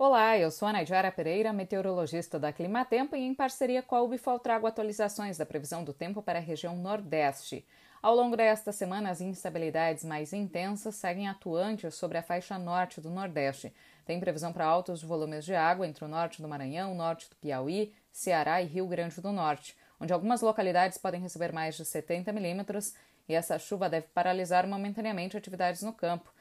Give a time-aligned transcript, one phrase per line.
[0.00, 4.38] Olá, eu sou a Naidiara Pereira, meteorologista da Climatempo e em parceria com a Ubifol
[4.38, 7.66] trago atualizações da previsão do tempo para a região Nordeste.
[8.00, 13.10] Ao longo desta semana, as instabilidades mais intensas seguem atuantes sobre a faixa norte do
[13.10, 13.74] Nordeste.
[14.06, 17.92] Tem previsão para altos volumes de água entre o norte do Maranhão, norte do Piauí,
[18.12, 22.94] Ceará e Rio Grande do Norte, onde algumas localidades podem receber mais de 70 milímetros
[23.28, 26.32] e essa chuva deve paralisar momentaneamente atividades no campo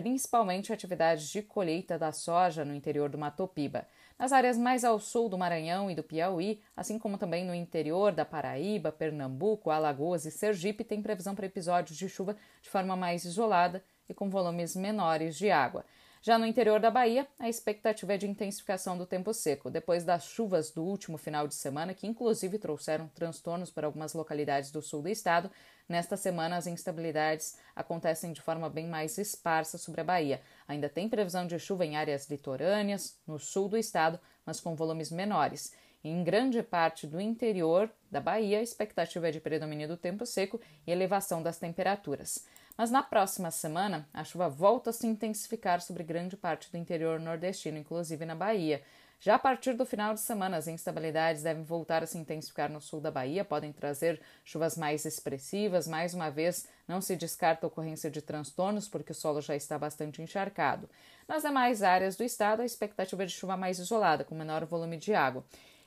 [0.00, 3.86] principalmente atividades de colheita da soja no interior do Mato Piba.
[4.18, 8.10] Nas áreas mais ao sul do Maranhão e do Piauí, assim como também no interior
[8.10, 13.26] da Paraíba, Pernambuco, Alagoas e Sergipe, tem previsão para episódios de chuva de forma mais
[13.26, 15.84] isolada e com volumes menores de água.
[16.22, 20.26] Já no interior da Bahia, a expectativa é de intensificação do tempo seco, depois das
[20.26, 25.00] chuvas do último final de semana, que inclusive trouxeram transtornos para algumas localidades do sul
[25.00, 25.50] do estado.
[25.88, 30.42] Nesta semana, as instabilidades acontecem de forma bem mais esparsa sobre a Bahia.
[30.68, 35.10] Ainda tem previsão de chuva em áreas litorâneas, no sul do estado, mas com volumes
[35.10, 35.72] menores.
[36.04, 40.60] Em grande parte do interior da Bahia, a expectativa é de predomínio do tempo seco
[40.86, 42.44] e elevação das temperaturas.
[42.76, 47.20] Mas na próxima semana, a chuva volta a se intensificar sobre grande parte do interior
[47.20, 48.82] nordestino, inclusive na Bahia.
[49.22, 52.80] Já a partir do final de semana, as instabilidades devem voltar a se intensificar no
[52.80, 55.86] sul da Bahia, podem trazer chuvas mais expressivas.
[55.86, 59.78] Mais uma vez, não se descarta a ocorrência de transtornos, porque o solo já está
[59.78, 60.88] bastante encharcado.
[61.28, 64.96] Nas demais áreas do estado, a expectativa é de chuva mais isolada, com menor volume
[64.96, 65.44] de água.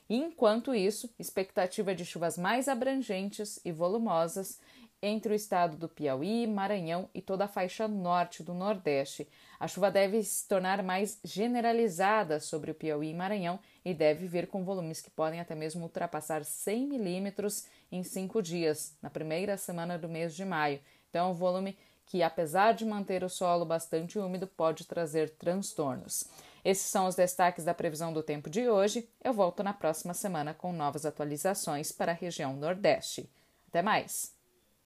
[0.07, 4.59] Enquanto isso, expectativa de chuvas mais abrangentes e volumosas
[5.05, 9.27] entre o estado do Piauí, Maranhão e toda a faixa norte do Nordeste.
[9.59, 14.47] A chuva deve se tornar mais generalizada sobre o Piauí e Maranhão e deve vir
[14.47, 19.99] com volumes que podem até mesmo ultrapassar 100 milímetros em cinco dias, na primeira semana
[19.99, 20.79] do mês de maio.
[21.09, 26.23] Então, é um volume que, apesar de manter o solo bastante úmido, pode trazer transtornos.
[26.63, 29.09] Esses são os destaques da previsão do tempo de hoje.
[29.21, 33.29] Eu volto na próxima semana com novas atualizações para a região Nordeste.
[33.67, 34.32] Até mais!